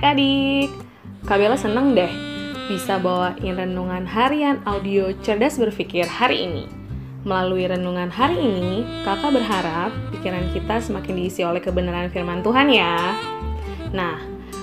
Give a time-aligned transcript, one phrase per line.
[0.00, 0.72] adik-adik.
[1.28, 2.08] Kak Bella seneng deh
[2.72, 6.64] bisa bawain renungan harian audio cerdas berpikir hari ini.
[7.28, 13.12] Melalui renungan hari ini, kakak berharap pikiran kita semakin diisi oleh kebenaran firman Tuhan ya.
[13.92, 14.16] Nah,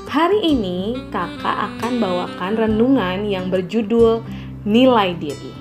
[0.10, 4.26] hari ini kakak akan bawakan renungan yang berjudul
[4.66, 5.54] Nilai Diri.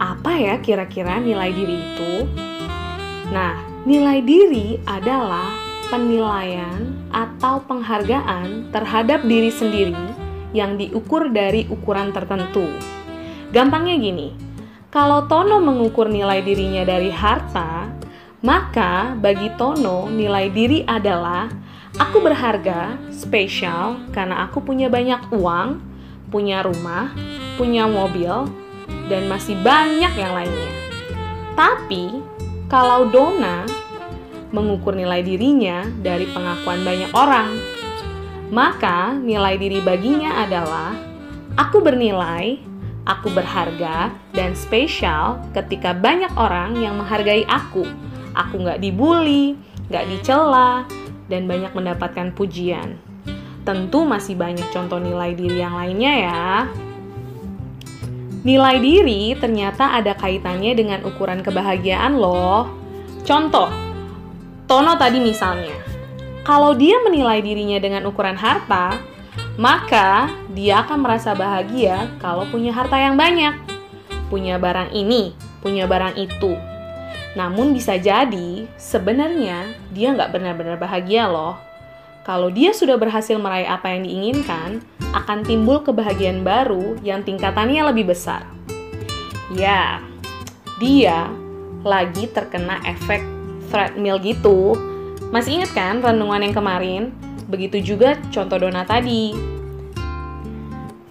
[0.00, 2.12] Apa ya kira-kira nilai diri itu?
[3.28, 9.96] Nah, nilai diri adalah penilaian atau penghargaan terhadap diri sendiri
[10.54, 12.64] yang diukur dari ukuran tertentu.
[13.50, 14.28] Gampangnya gini,
[14.90, 17.90] kalau Tono mengukur nilai dirinya dari harta,
[18.40, 21.50] maka bagi Tono nilai diri adalah
[22.00, 25.80] aku berharga, spesial karena aku punya banyak uang,
[26.32, 27.12] punya rumah,
[27.60, 28.48] punya mobil,
[29.06, 30.72] dan masih banyak yang lainnya.
[31.56, 32.20] Tapi
[32.66, 33.64] kalau Dona
[34.56, 37.60] mengukur nilai dirinya dari pengakuan banyak orang,
[38.48, 40.96] maka nilai diri baginya adalah
[41.60, 42.56] aku bernilai,
[43.04, 47.84] aku berharga, dan spesial ketika banyak orang yang menghargai aku.
[48.32, 49.60] Aku nggak dibully,
[49.92, 50.88] nggak dicela,
[51.28, 52.96] dan banyak mendapatkan pujian.
[53.66, 56.44] Tentu masih banyak contoh nilai diri yang lainnya ya.
[58.46, 62.70] Nilai diri ternyata ada kaitannya dengan ukuran kebahagiaan loh.
[63.26, 63.66] Contoh,
[64.66, 65.78] Tono tadi misalnya,
[66.42, 68.98] kalau dia menilai dirinya dengan ukuran harta,
[69.54, 73.54] maka dia akan merasa bahagia kalau punya harta yang banyak.
[74.26, 76.58] Punya barang ini, punya barang itu.
[77.38, 81.54] Namun bisa jadi sebenarnya dia nggak benar-benar bahagia loh.
[82.26, 84.82] Kalau dia sudah berhasil meraih apa yang diinginkan,
[85.14, 88.42] akan timbul kebahagiaan baru yang tingkatannya lebih besar.
[89.54, 90.02] Ya,
[90.82, 91.30] dia
[91.86, 93.35] lagi terkena efek
[93.76, 94.72] treadmill gitu.
[95.28, 97.12] Masih ingat kan renungan yang kemarin?
[97.52, 99.36] Begitu juga contoh Dona tadi.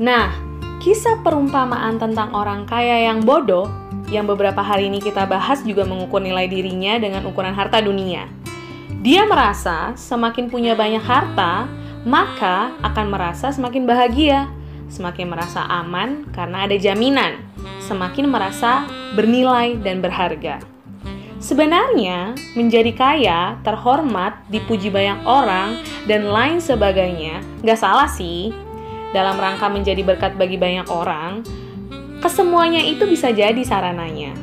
[0.02, 0.34] Nah,
[0.82, 3.70] kisah perumpamaan tentang orang kaya yang bodoh
[4.10, 8.26] yang beberapa hari ini kita bahas juga mengukur nilai dirinya dengan ukuran harta dunia.
[9.06, 11.70] Dia merasa semakin punya banyak harta,
[12.06, 14.50] maka akan merasa semakin bahagia,
[14.90, 17.38] semakin merasa aman karena ada jaminan,
[17.86, 20.75] semakin merasa bernilai dan berharga.
[21.46, 25.78] Sebenarnya, menjadi kaya, terhormat, dipuji banyak orang,
[26.10, 28.50] dan lain sebagainya, nggak salah sih.
[29.14, 31.46] Dalam rangka menjadi berkat bagi banyak orang,
[32.18, 34.34] kesemuanya itu bisa jadi sarananya.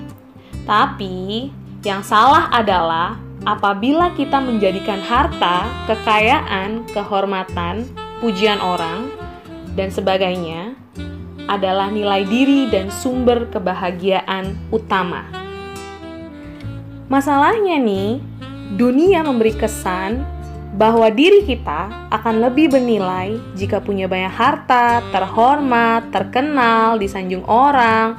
[0.62, 1.50] Tapi,
[1.82, 7.82] yang salah adalah apabila kita menjadikan harta, kekayaan, kehormatan,
[8.22, 9.10] pujian orang,
[9.74, 10.78] dan sebagainya
[11.50, 15.41] adalah nilai diri dan sumber kebahagiaan utama.
[17.12, 18.24] Masalahnya nih,
[18.72, 20.24] dunia memberi kesan
[20.80, 28.16] bahwa diri kita akan lebih bernilai jika punya banyak harta, terhormat, terkenal, disanjung orang,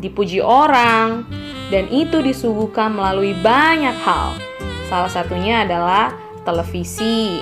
[0.00, 1.28] dipuji orang,
[1.68, 4.32] dan itu disuguhkan melalui banyak hal.
[4.88, 6.16] Salah satunya adalah
[6.48, 7.36] televisi,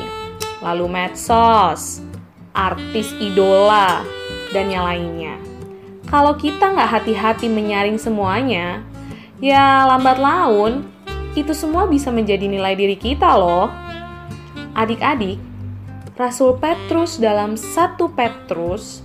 [0.58, 2.02] lalu medsos,
[2.50, 4.02] artis idola,
[4.50, 5.38] dan yang lainnya.
[6.10, 8.82] Kalau kita nggak hati-hati menyaring semuanya,
[9.40, 10.86] ya lambat laun
[11.32, 13.72] itu semua bisa menjadi nilai diri kita loh.
[14.76, 15.40] Adik-adik,
[16.14, 19.00] Rasul Petrus dalam 1 Petrus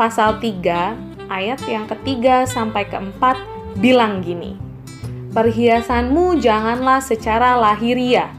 [0.00, 3.36] pasal 3 ayat yang ketiga sampai keempat
[3.78, 4.56] bilang gini.
[5.28, 8.32] Perhiasanmu janganlah secara lahiria,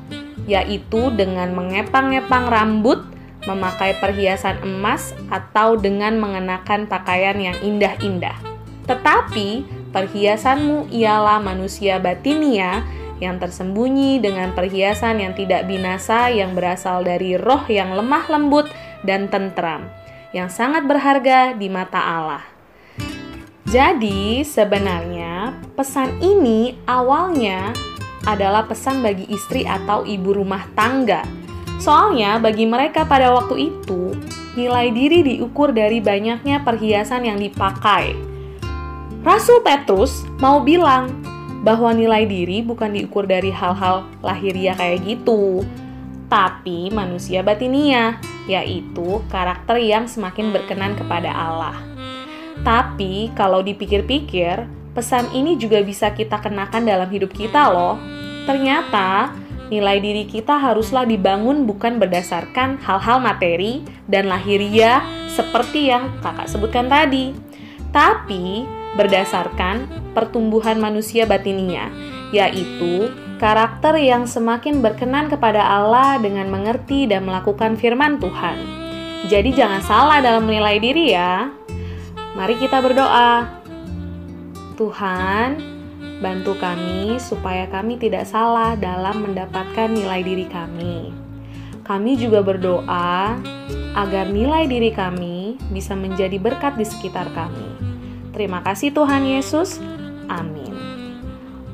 [0.49, 3.05] yaitu dengan mengepang-ngepang rambut,
[3.45, 8.35] memakai perhiasan emas, atau dengan mengenakan pakaian yang indah-indah.
[8.89, 12.85] Tetapi perhiasanmu ialah manusia batinia
[13.19, 18.71] yang tersembunyi dengan perhiasan yang tidak binasa yang berasal dari roh yang lemah lembut
[19.03, 19.91] dan tentram,
[20.31, 22.43] yang sangat berharga di mata Allah.
[23.69, 27.69] Jadi, sebenarnya pesan ini awalnya
[28.25, 31.21] adalah pesan bagi istri atau ibu rumah tangga.
[31.77, 34.17] Soalnya, bagi mereka pada waktu itu,
[34.57, 38.28] nilai diri diukur dari banyaknya perhiasan yang dipakai.
[39.19, 41.11] Rasul Petrus mau bilang
[41.67, 45.67] bahwa nilai diri bukan diukur dari hal-hal lahiriah kayak gitu,
[46.31, 48.15] tapi manusia batinia,
[48.47, 51.75] yaitu karakter yang semakin berkenan kepada Allah.
[52.63, 54.63] Tapi kalau dipikir-pikir,
[54.95, 57.99] pesan ini juga bisa kita kenakan dalam hidup kita loh.
[58.47, 59.35] Ternyata
[59.67, 66.87] nilai diri kita haruslah dibangun bukan berdasarkan hal-hal materi dan lahiriah seperti yang kakak sebutkan
[66.87, 67.35] tadi,
[67.91, 71.93] tapi berdasarkan pertumbuhan manusia batinia,
[72.33, 78.57] yaitu karakter yang semakin berkenan kepada Allah dengan mengerti dan melakukan firman Tuhan.
[79.27, 81.51] Jadi jangan salah dalam menilai diri ya.
[82.35, 83.59] Mari kita berdoa.
[84.79, 85.59] Tuhan,
[86.23, 91.11] bantu kami supaya kami tidak salah dalam mendapatkan nilai diri kami.
[91.83, 93.35] Kami juga berdoa
[93.97, 97.88] agar nilai diri kami bisa menjadi berkat di sekitar kami.
[98.39, 99.83] Terima kasih Tuhan Yesus.
[100.31, 100.71] Amin.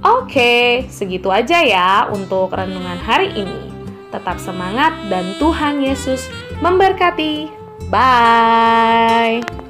[0.02, 3.70] Oke, segitu aja ya untuk renungan hari ini.
[4.10, 6.26] Tetap semangat dan Tuhan Yesus
[6.66, 7.54] memberkati.
[7.94, 9.65] Bye.